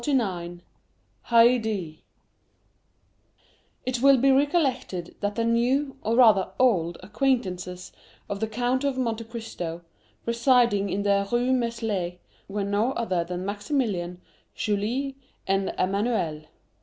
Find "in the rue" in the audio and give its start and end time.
10.89-11.51